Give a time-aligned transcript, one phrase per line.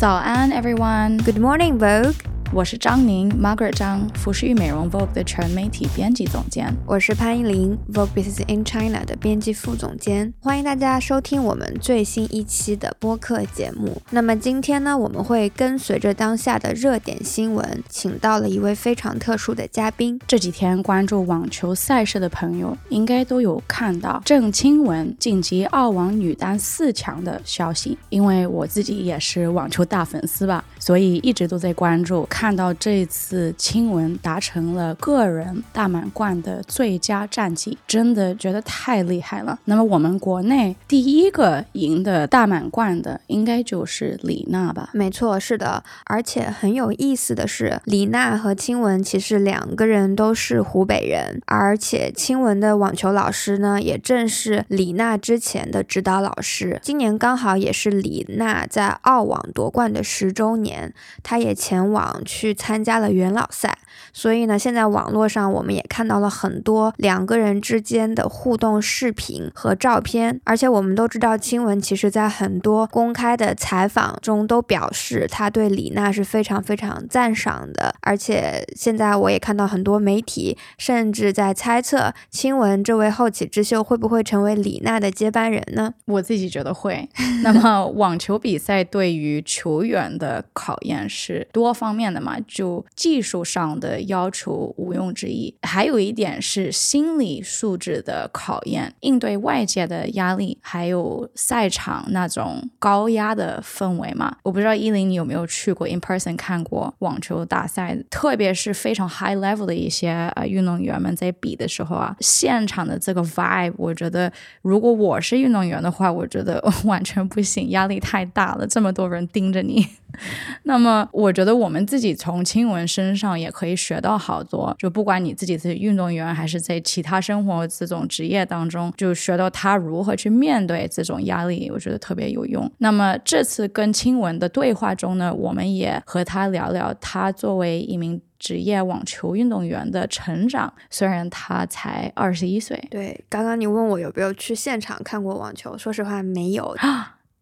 [0.00, 1.22] 早安，everyone。
[1.22, 2.29] Good morning, Vogue。
[2.52, 6.74] 我是张宁，Margaret 张，服饰与美容 Vogue 的全媒体编辑总监。
[6.84, 10.34] 我是潘依林，Vogue Business in China 的编辑副总监。
[10.40, 14.02] 欢迎大家收听我们最新一期的播客节目。
[14.10, 20.20] 那么今天呢，我们会跟随着当下的热点新闻，请到了一位非常特殊的嘉宾。
[20.26, 27.96] 这几天关注网球赛事的朋友，应该都有看到郑钦文晋级澳网女单四强的消息。
[28.08, 32.26] 因为我自己也是网球大粉丝吧，所以一直都在关注。
[32.28, 39.58] 看看到这次亲文达成了个人大满贯的最佳战绩，真的觉得太厉害了。
[39.66, 44.88] 那么我们国内第一个赢的大满贯的，应该就是李娜吧？
[44.94, 45.84] 没错，是的。
[46.06, 56.80] 而且很有意思的是，李娜和亲文其实两个人都是湖北人，而且亲文的网球老师呢，也正是李娜之前的指导老师。
[56.82, 63.76] 今年刚好也是李娜在澳网夺冠的十周年，她也前往去参加了元老赛。
[64.12, 85.94] 所以呢，现在网络上我们也看到了很多两个人之间的互动视频和照片，而且我们都知道，亲文其实在很多公开的采访中都表示他对李娜是非常非常赞赏的，而且现在我也看到很多媒体甚至在猜测亲文这位后起之秀会不会成为李娜的接班人呢？
[86.06, 87.08] 我自己觉得会。
[87.42, 104.36] 那么网球比赛对于球员的考验是多方面的嘛，就技术上的要求毋庸置疑，还有一点是心理素质的考验，应对外界的压力，还有赛场那种高压的氛围嘛。
[104.42, 114.32] 我不知道依林你有没有去过 in person 看过网球大赛，特别是非常 high level 的一些呃运动员们在比的时候啊，现场的这个 vibe，我觉得
[114.62, 119.86] 如果我是运动员的话，我觉得 完全不行，压力太大了，这么多人盯着你。
[120.64, 132.70] 那么，我觉得我们自己从青文身上也可以学到好多，就不管你自己是运动员，还是在其他生活这种职业当中，就学到他如何去面对这种压力，我觉得特别有用。
[132.78, 138.20] 那么这次跟青文的对话中呢，我们也和他聊聊他作为一名。
[138.40, 142.82] 职业网球运动员的成长，虽然他才二十一岁。
[142.90, 146.74] 对，刚刚你问我有没有去现场看过网球，说实话没有。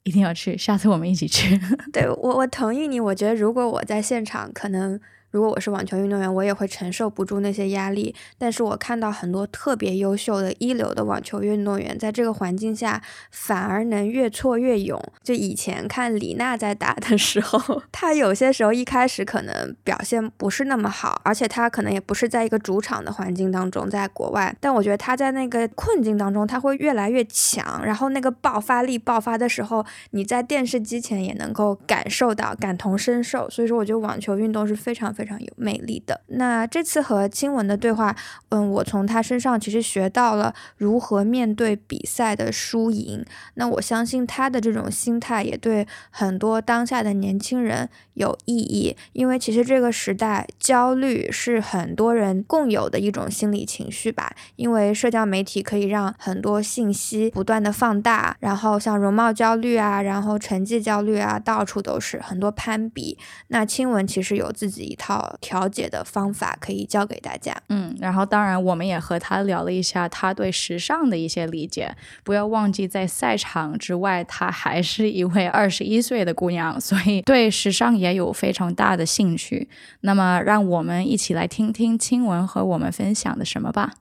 [0.09, 1.61] 一定要去，下次我们一起去。
[1.93, 2.99] 对我，我同意你。
[2.99, 4.99] 我觉得如果我在现场，可能。
[5.31, 8.15] 如果我是网球运动员，我也会承受不住那些压力。
[8.39, 14.99] 但是我看到很多特别优秀的一流的网球运动员，在这个环境下反而能越挫越勇。
[15.23, 24.57] 就以前看李娜在打的时候， 她有些时候一开始可能表现不是那么好，而且她可能也不是在一个主场的环境当中，在国外。
[24.59, 27.85] 但我觉得她在那个困境当中，她会越来越强。
[27.85, 33.51] 然后那个爆发力爆发的时候，你在电视机前也能够感受到，感同身受。
[33.51, 35.15] 所以说，我觉得网球运动是非常。
[35.19, 36.21] 非常有魅力的。
[36.29, 38.15] 那这次和钦文的对话，
[38.51, 43.25] 嗯，我从他身上其实学到了如何面对比赛的输赢。
[43.55, 54.33] 那我相信他的这种心态也对很多当下的年轻人有意义，因为其实这个时代焦虑是很多人共有的一种心理情绪吧。
[54.55, 63.19] 因为社交媒体可以让很多信息不断的放大，然后像容貌焦虑啊，然后成绩焦虑啊，到处都是很多攀比。
[63.49, 65.08] 那钦文其实有自己一套。
[65.09, 67.57] 好调解的方法可以教给大家。
[67.71, 71.97] 嗯，然后当然我们也和他聊了一下他对时尚的一些理解。
[72.23, 79.71] 不要忘记，在赛场之外，她还是一位二十一岁的姑娘，所以对时尚也有非常大的兴趣。
[80.01, 83.95] 那么，让我们一起来听听青文和我们分享的什么吧。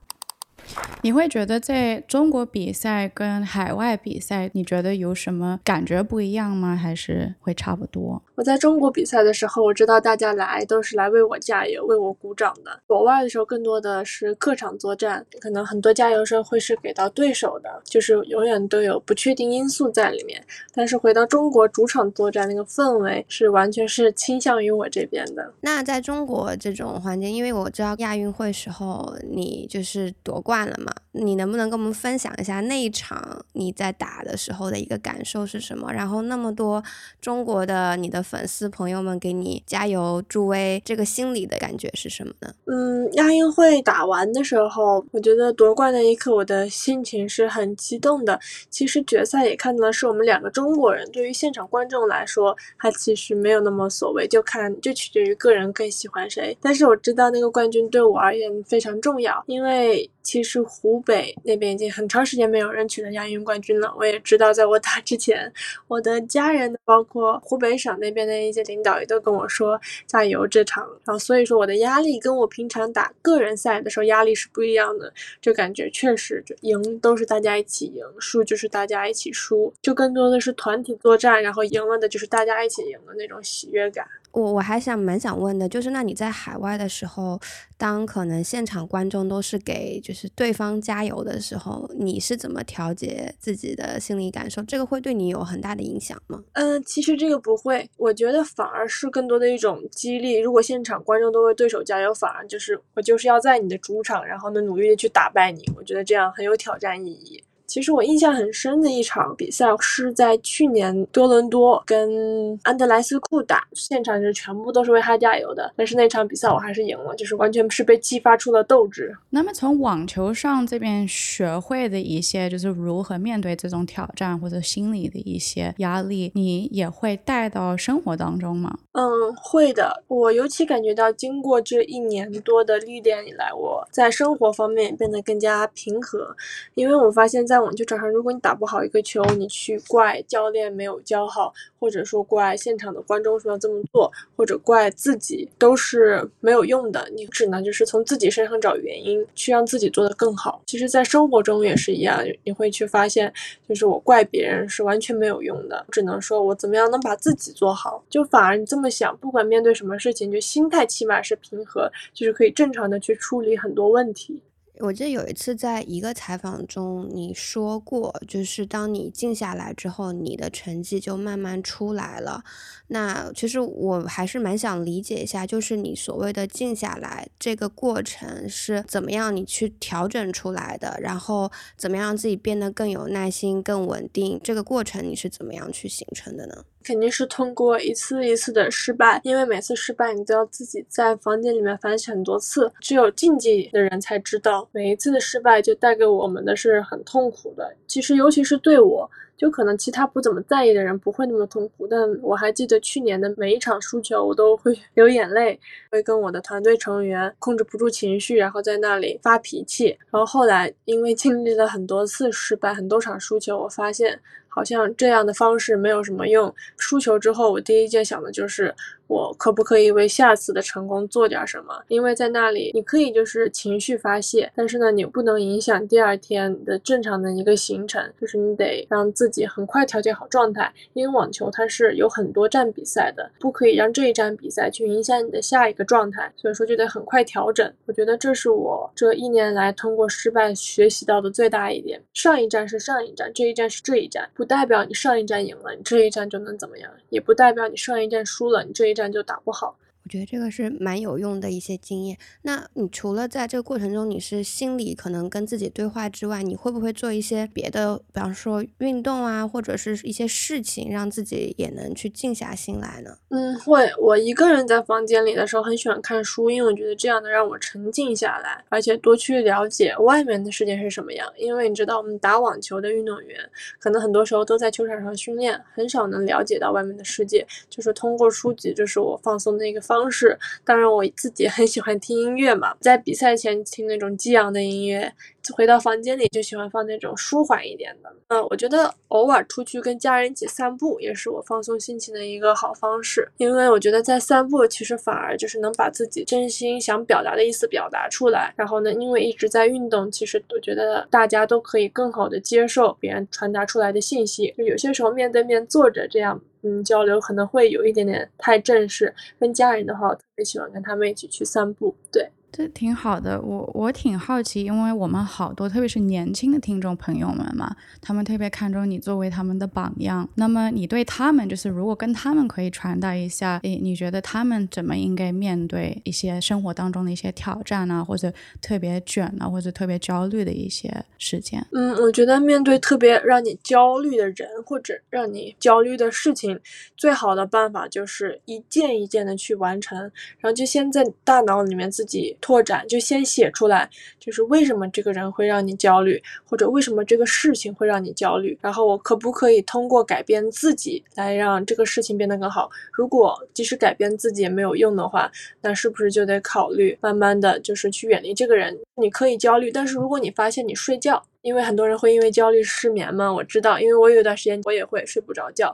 [1.01, 6.75] 你会觉得在中国比赛跟海外比赛，你觉得有什么感觉不一样吗？
[6.75, 8.21] 还是会差不多？
[8.35, 12.79] 我在中国比赛的时候，我知道大家来都是来为我加油、为我鼓掌的。
[12.85, 20.43] 国外的时候，更多的是客场作战，可能很多加油声会是给到对手的，就是永远都有不确定因素在里面。
[20.73, 25.53] 但是回到中国主场作战，那个氛围是完全是倾向于我这边的。
[25.61, 30.56] 那在中国这种环境，因为我知道亚运会时候你就是夺冠。
[30.65, 30.91] 了嘛？
[31.11, 35.91] 你能不能跟我们分享一下那一场你在打的时候的一个感受是什么？
[35.91, 36.83] 然后那么多
[37.19, 42.53] 中国的你的粉丝朋友们给你加油助威，这个心里的感觉是什么呢？
[42.65, 48.39] 嗯，亚运会打完的时候，我觉得夺冠那一刻，我的心情是很激动的。
[48.69, 51.09] 其实决赛也看到了，是我们两个中国人。
[51.11, 56.55] 对于现场观众来说，他其实没有那么所谓，就看就取决于个人更喜欢谁。
[56.61, 60.09] 但是我知道那个冠军对我而言非常重要，因为。
[60.27, 63.95] 其实湖北那边已经很长时间没有人取得亚运冠军了。
[63.97, 65.49] 我也知道，在我打之前，
[65.87, 70.85] 我的家人包括湖北省那边的一些领导也都跟我说加油这场。
[71.05, 84.05] 然后所以说我的压力跟我平常打个人赛的时候压力是不一样的，就感觉确实就赢都是大家一起赢，输就是大家一起输，就更多的是团体作战，然后赢了的就是大家一起赢的那种喜悦感。
[84.31, 87.39] 我我还想蛮想问的，就是那你在海外的时候，
[87.75, 94.61] 当可能现场观众都是给就是对方加油的时候，你是怎么调节自己的心理感受？
[94.63, 96.43] 这个会对你有很大的影响吗？
[96.53, 100.37] 嗯，其实这个不会，我觉得反而是更多的一种激励。
[100.37, 105.63] 如果现场观众都为对手加油，反而就是我就是要在你的主场，然后呢努力的去打败你。
[105.75, 107.43] 我觉得这样很有挑战意义。
[107.67, 115.71] 其实我印象很深的一场比赛是在去年多伦多跟安德莱斯库打，现场是全部都是为他加油的。
[115.75, 119.15] 但是那场比赛我还是赢了，就是完全是被激发出了斗志。
[119.29, 128.79] 那么从网球上这边学会的一些，就是如何面对这种挑战或者心理的一些压力，你也会带到生活当中吗？
[128.93, 130.03] 嗯，会的。
[130.07, 136.35] 我尤其感觉到，经过这一年多的历练以来，我在生活方面变得更加平和，
[136.75, 147.09] 因为我发现，在在网球场上，如果你打不好一个球，你去怪教练没有教好，或者说怪现场的观众说要这么做，或者怪自己，都是没有用的。
[147.15, 150.61] 你只能就是从自己身上找原因，去让自己做得更好。
[150.67, 153.33] 其实，在生活中也是一样，你会去发现，
[153.67, 158.03] 就是我怪别人是完全没有用的，只能说我怎么样能把自己做好。
[158.07, 164.39] 就反而你这么想，不管面对什么事情，就心态起码是平和，就是可以正常的去处理很多问题。
[164.79, 172.43] 我记得有一次在一个采访中，你说过，就是当你静下来之后，你的成绩就慢慢出来了。
[172.87, 186.63] 那其实我还是蛮想理解一下，就是你所谓的静下来这个过程是怎么样你去调整出来的，然后怎么样自己变得更有耐心、更稳定，这个过程你是怎么样去形成的呢？
[186.87, 192.71] 肯定是通过一次一次的失败，因为每次失败你都要自己在房间里面反省很多次。
[192.79, 197.75] 只有竞技的人才知道，每一次的失败就带给我们的是很痛苦的。
[197.87, 199.09] 其实，尤其是对我。
[199.37, 205.59] 就可能其他不怎么在意的人不会那么痛苦，但我还记得去年的每一场输球，我都会 流眼泪，
[205.91, 209.97] 会跟我的团队成员控制不住情绪，然后在那里发脾气。
[210.11, 216.53] 然后后来因为经历了很多次失败，很多场输球，我发现好像这样的方式没有什么用。
[216.77, 218.73] 输球之后，我第一件想的就是。
[219.07, 221.81] 我可不可以为下次的成功做点什么？
[221.87, 230.69] 因为在那里，你可以就是情绪发泄，但是呢，你不能影响第二天的正常的一个行程，就是你得让自自己很快调节好状态。
[230.91, 237.73] 因为网球它是有很多站比赛的，不可以让这一站比赛去影响你的下一个状态，所以说就得很快调整。
[237.85, 242.01] 我觉得这是我这一年来通过失败学习到的最大一点。
[242.13, 248.97] 上一站是上一站，这一站是这一站，不代表你上一站赢了，你这一站就能怎么样，也不代表你上一站输了，你这一。
[248.97, 249.77] 站就打不好。
[250.07, 252.17] 我觉得这个是蛮有用的一些经验。
[252.43, 263.17] 那你除了在这个过程中，你是心里可能跟自己对话之外，你会不会做一些别的，比方说运动啊，或者是一些事情，让自己也能去静下心来呢？
[263.31, 263.85] 嗯，会。
[263.99, 271.29] 我一个人在房间里的时候，很喜欢看书，因为我觉得这样能让我沉静下来，而且多去了解外面的世界是什么样。
[271.35, 273.37] 因为你知道，我们打网球的运动员，
[273.77, 277.45] 可能很多时候都在球场上训练，很少能了解到外面的世界。
[277.69, 279.96] 就是通过书籍，这是我放松的一个方。
[279.97, 285.11] 方式，当然我自己很喜欢听音乐嘛，在比赛前听那种激昂的音乐。
[285.53, 288.13] 回到房间里就喜欢放那种舒缓一点的。
[288.27, 293.29] 嗯，我觉得偶尔出去跟家人一起散步也是我放松心情的一个好方式。
[293.37, 298.53] 因为我觉得在散步其实反而就是能把自己真心想表达的意思表达出来。
[298.57, 304.53] 然后呢，因为一直在运动，其实我觉得大家都可以更好的接受别人传达出来的信息。
[304.57, 309.13] 就有些时候面对面坐着这样，嗯，交流可能会有一点点太正式。
[309.39, 311.95] 跟家人的话，我特别喜欢跟他们一起去散步。
[312.11, 312.29] 对。
[312.49, 320.27] 这挺好的，我我挺好奇，因为我们好多，特别是年轻的听众朋友们嘛，他们特别看重你作为他们的榜样。
[320.35, 331.63] 那么你对他们，就是如果跟他们可以传达一下，诶，你觉得他们怎么应该面对一些生活当中的一些挑战啊，或者特别卷啊，或者特别焦虑的一些事件？
[331.73, 336.59] 嗯，我觉得面对特别让你焦虑的人或者让你焦虑的事情，
[336.95, 339.99] 最好的办法就是一件一件的去完成，
[340.39, 342.35] 然后就先在大脑里面自己。
[342.39, 343.89] 拓展，就先写出来，
[344.19, 352.69] 就是为什么这个人会让你焦虑，或者为什么这个事情会让你焦虑，然后我可不可以通过改变自己来让这个事情变得更好？
[352.91, 358.77] 如果即使改变自己也没有用的话，那是不是就得考虑慢慢的就是去远离这个人？
[358.95, 365.73] 你可以焦虑，但是如果你发现你睡觉，因为很多人会因为焦虑失眠嘛，我知道，因为我有一段时间我也会睡不着觉。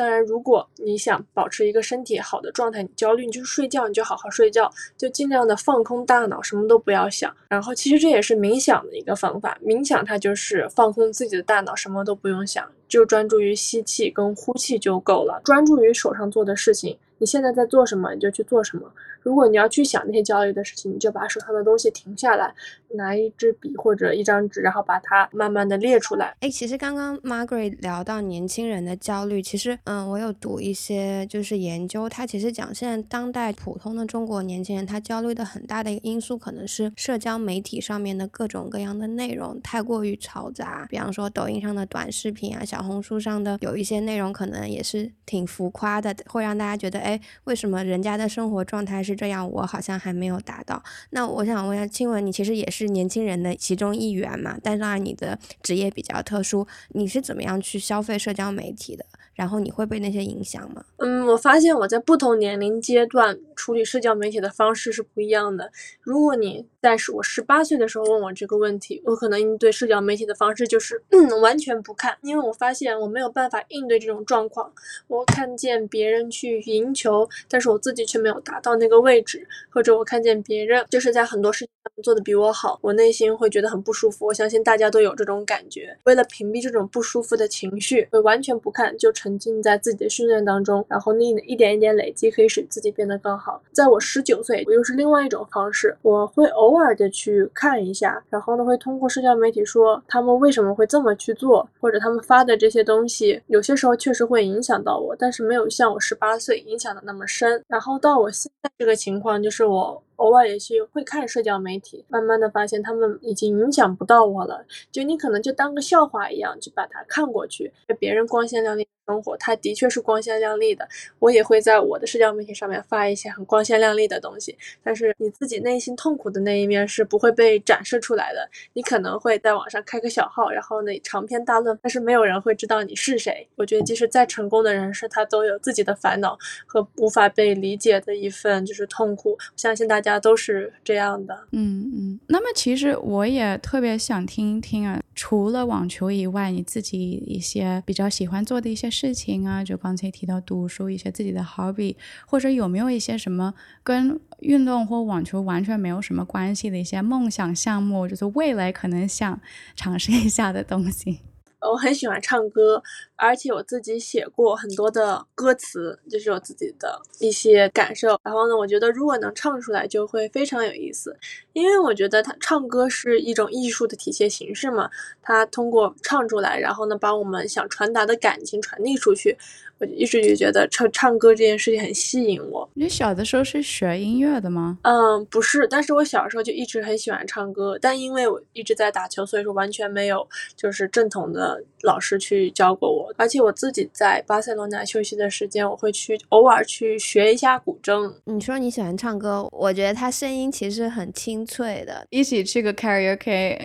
[0.00, 7.30] 当然，如果你想保持一个身体好的状态，你焦虑，你就睡觉，你就好好睡觉，就尽量的放空大脑，什么都不要想。
[7.50, 16.98] 然后，其实这也是冥想的一个方法，冥想它就是放空自己的大脑，什么都不用想，就专注于吸气跟呼气就够了，专注于手上做的事情。
[17.18, 18.90] 你现在在做什么，你就去做什么。
[19.22, 22.54] 如果你要去想那些焦虑的事情，你就把手上的东西停下来，
[22.94, 26.34] 拿一支笔或者一张纸，然后把它慢慢的列出来。
[26.40, 40.86] 哎，其实刚刚 Margaret 聊到年轻人的焦虑，其实嗯，我有读一些就是研究，它其实讲现在当代普通的中国年轻人，他焦虑的很大的一个因素，可能是社交媒体上面的各种各样的内容太过于嘈杂。
[40.88, 49.14] 比方说抖音上的短视频啊，小小红书上的有一些内容，可能也是挺浮夸的，会让大家觉得，哎，为什么人家的生活状态是？
[49.14, 50.82] 这样，我好像还没有达到。
[51.10, 54.56] 那我想问一下，青文，你其实也是年轻人的其中一员嘛？
[54.62, 59.04] 但是当然，你的职业比较特殊，你是怎么样去消费社交媒体的？
[59.40, 60.84] 然后你会被那些影响吗？
[60.98, 65.72] 嗯，我发现我在不同年龄阶段处理社交媒体的方式是不一样的。
[66.02, 74.70] 如果你在我十八岁的时候问我这个问题，我可能应对社交媒体的方式就是嗯 完全不看，因为我发现我没有办法应对这种状况。
[75.08, 81.66] 我看见别人去赢球，但是我自己却没有达到那个位置，或者我看见别人就是在很多事
[82.02, 84.26] 做的比我好，我内心会觉得很不舒服。
[84.26, 85.96] 我相信大家都有这种感觉。
[86.04, 89.10] 为了屏蔽这种不舒服的情绪，会完全不看，就。
[89.20, 93.60] 沉浸在自己的训练当中，然后那一点一点累积，可以使自己变得更好。
[93.70, 107.62] 在我十九岁，我又是另外一种方式，我会偶尔的去看一下，然后呢，会通过社交媒体说他们为什么会这么去做，或者他们发的这些东西，有些时候确实会影响到我，但是没有像我十八岁影响的那么深。
[107.68, 110.02] 然后到我现在这个情况，就是我。
[110.20, 114.64] 偶尔也是会看社交媒体，慢慢的发现他们已经影响不到我了。
[114.92, 117.72] 就你可能就当个笑话一样，就把它看过去。
[117.86, 120.88] 被别人光鲜亮丽生活，它的确是光鲜亮丽的。
[121.18, 128.48] 我也会在我的社交媒体上面发一些很光鲜亮丽的东西，但是你自己内心痛苦的那一面是不会被展示出来的。
[128.74, 133.48] 你可能会在网上开个小号，然后呢长篇大论，但是没有人会知道你是谁。
[133.56, 139.32] 我觉得即使再成功的人士，他都有自己的烦恼和无法被理解的一份就是痛苦。
[139.32, 140.20] 我相信大家。
[140.20, 142.20] 都是这样的，嗯嗯。
[142.26, 159.40] 那么其实我也特别想听一听啊，除了网球以外，你自己一些比较喜欢做的一些事事情啊，就刚才提到读书，一些自己的 hobby，或者有没有一些什么跟运动或网球完全没有什么关系的一些梦想项目，就是未来可能想
[159.74, 161.20] 尝试一下的东西。
[161.72, 162.82] 我很喜欢唱歌，
[163.16, 168.18] 而且我自己写过很多的歌词，就是我自己的一些感受。
[168.22, 171.14] 然后呢，我觉得如果能唱出来，就会非常有意思，
[171.52, 174.90] 因为我觉得他唱歌是一种艺术的体现形式嘛。
[175.22, 179.36] 他通过唱出来，然后呢，把我们想传达的感情传递出去。
[179.78, 182.68] 我一直就觉得唱唱歌这件事情很吸引我。
[182.74, 184.78] 你小的时候是学音乐的吗？
[184.82, 193.10] 嗯，不是，但是我小时候就一直很喜欢唱歌，但因为我一直在打球，所以说完全没有就是正统的老师去教过我。
[193.16, 198.12] 而且我自己在巴塞罗那休息的时间，我会去偶尔去学一下古筝。
[198.24, 202.06] 你说你喜欢唱歌，我觉得他声音其实很清脆的。
[202.10, 203.58] 一起去个 karaoke，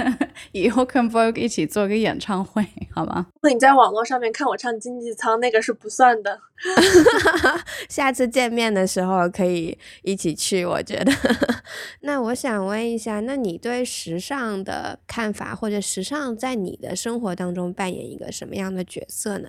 [0.52, 2.64] 以后跟 Vogue 一起做个演唱会，
[2.94, 3.26] 好吗？
[3.42, 5.56] 那你在网络上面看我唱经济舱那个。
[5.66, 6.38] 是不算的，
[7.88, 10.64] 下次见面的时候可以一起去。
[10.64, 11.10] 我觉得，
[12.02, 19.48] 那我想问一下，那你对时尚的看法，或者时尚在你的生活当中扮演一个什么样的角色呢？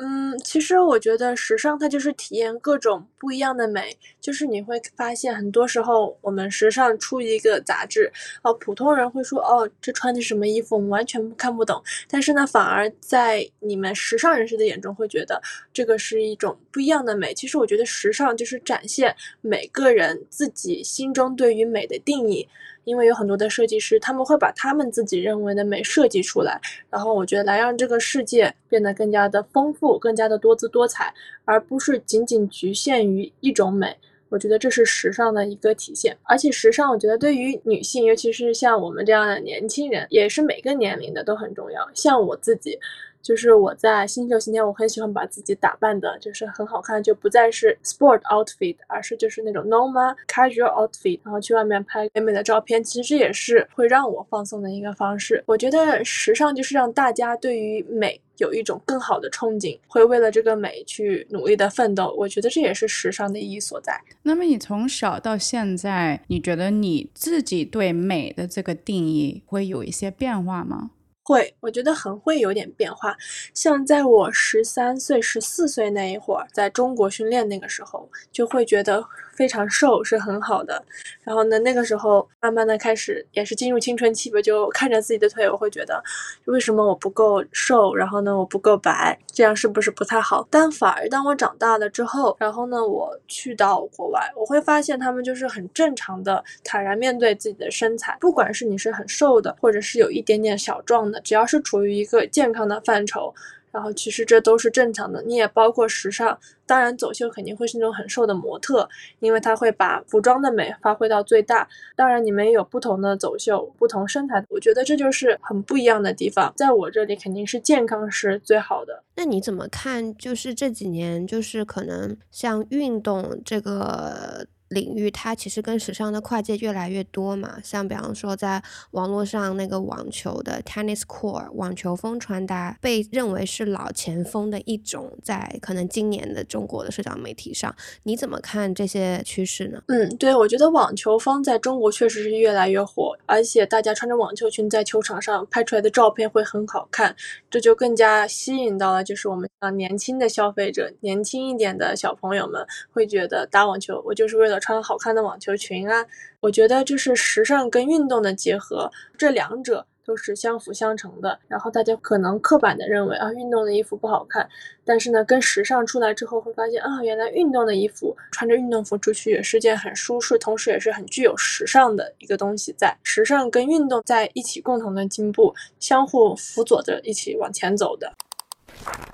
[0.00, 15.40] 嗯，其实我觉得时尚它就是体验各种不一样的美，就是你会发现很多时候我们时尚出一个杂志，哦，普通人会说哦，这穿的什么衣服，我们完全看不懂，但是呢，反而在你们时尚人士的眼中会觉得
[15.72, 17.32] 这个是一种不一样的美。
[17.32, 22.48] 其实我觉得时尚就是展现每个人自己心中对于美的定义。
[22.84, 31.12] 因为有很多的设计师，他们会把他们自己认为的美设计出来，然后我觉得来让这个世界变得更加的丰富，更加的多姿多彩，
[31.44, 33.96] 而不是仅仅局限于一种美。
[34.28, 36.16] 我觉得这是时尚的一个体现。
[36.24, 41.88] 而且时尚，我觉得对于女性，尤其是像我们这样的年轻人，也是每个年龄的都很重要。
[41.94, 42.78] 像我自己。
[43.24, 52.84] 就是我在新秀期间，我很喜欢把自己打扮的，就是很好看，就不再是 sport outfit，而是就是那种 normal casual outfit，然后去外面拍美美的照片。
[52.84, 55.42] 其实这也是会让我放松的一个方式。
[55.46, 62.14] 我觉得时尚就是让大家对于美有一种更好的憧憬，会为了这个美去努力的奋斗。
[62.18, 63.98] 我觉得这也是时尚的意义所在。
[64.22, 70.90] 那么你从小到现在，你觉得你自己对美的这个定义会有一些变化吗？
[71.24, 73.16] 会，我觉得很会有点变化。
[73.54, 79.04] 像在我十三岁、十四岁那一会儿，在中国训练那个时候，就会觉得。
[79.36, 80.82] 非常瘦是很好的，
[81.22, 86.02] 然后呢，那个时候慢慢的开始也是进入青春期吧，就看着自己的腿，我会觉得
[86.44, 90.46] 为什么我不够瘦，然后呢我不够白，这样是不是不太好？
[90.50, 103.34] 但反而当我长大了之后，然后呢我去到国外，我会发现他们就是很正常的坦然面对自己的身材，不管是你是很瘦的，或者是有一点点小壮的，只要是处于一个健康的范畴。
[103.74, 108.88] 然后其实这都是正常的，你也包括时尚，当然走秀肯定会是那种很瘦的模特，
[109.18, 111.68] 因为他会把服装的美发挥到最大。
[111.96, 116.52] 当然你们也有不同的走秀，不同身材，我觉得这就是很不一样的地方。
[116.56, 119.02] 在我这里肯定是健康是最好的。
[119.16, 120.16] 那你怎么看？
[120.16, 124.46] 就是这几年，就是可能像运动这个。
[124.74, 139.80] 领域它其实跟时尚的跨界越来越多嘛，像比方说在网络上那个网球的 tennis core 网球风穿搭被认为是老前锋的一种，在可能今年的中国的社交媒体上，你怎么看这些趋势呢？
[139.86, 147.14] 嗯，对，我觉得网球风在中国确实是越来越火，而且大家穿着网球裙在球场上拍出来的照片会很好看，
[147.48, 154.60] 这就更加吸引到了就是我们啊年轻的消费者，年轻一点的小朋友们会觉得打网球我就是为了。
[154.64, 156.06] 穿好看的网球裙啊，
[156.40, 161.38] 我觉得就是时尚跟运动的结合，这两者都是相辅相成的。
[161.48, 164.48] 然后大家可能刻板的认为啊，运动的衣服不好看，
[164.82, 172.74] 但是呢，跟时尚出来之后会发现啊，原来运动的衣服穿着运动服出去也是件很舒适，同时也是很具有时尚的一个东西。
[172.78, 178.10] 在时尚跟运动在一起共同的进步，相互辅佐着一起往前走的。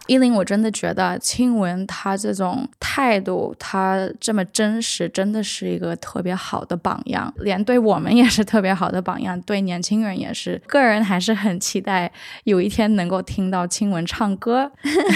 [0.06, 10.60] 依林，我真的觉得青文他这种态度，他这么真实，真的是一个特别好的榜样，连对我们也是特别好的榜样，对年轻人也是。
[10.66, 12.10] 个人还是很期待
[12.42, 14.72] 有一天能够听到青文唱歌。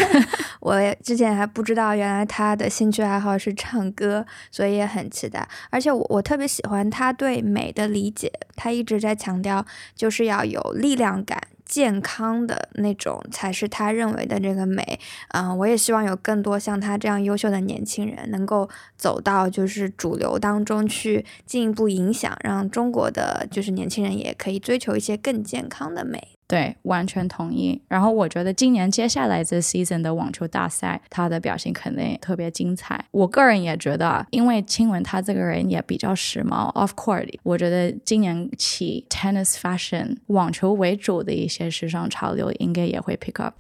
[0.61, 5.49] 我之前还不知道，原来他的兴趣爱好是唱歌，所以也很期待。
[5.71, 11.43] 而且我我特别喜欢他对美的理解，他一直在强调，就是要有力量感。
[11.65, 26.29] 健康的那种才是他认为的这个美，嗯，我也希望有更多像他这样优秀的年轻人能够走到就是主流当中去，进一步影响，让中国的就是年轻人也可以追求一些更健康的美。
[26.47, 27.81] 对，完全同意。
[27.89, 33.03] 然后我觉得今年接下来这 season 的网球大赛，他的表现肯定特别精彩。
[33.11, 43.55] 我个人也觉得，因为亲文他这个人也比较时髦 Of course，我觉得今年起 tennis fashion 网球为主的一些时尚潮流，应该也会 pick up。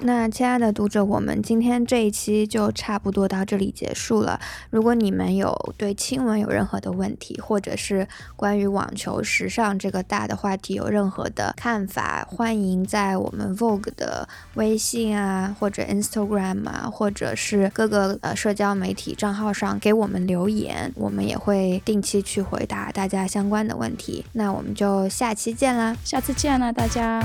[0.00, 4.38] 那亲爱的读者，我们今天这一期就差不多到这里结束了。
[4.70, 8.06] 如果你们有对亲吻有任何的问题，或者是
[8.36, 24.24] 关于网球时尚这个大的话题有任何的看法，欢迎在我们 Vogue 的微信啊，或者 Instagram 啊，或者是各个呃社交媒体账号上给我们留言，我们也会定期去回答大家相关的问题。
[24.32, 27.22] 那我们就下期见啦，下次见啦，大家。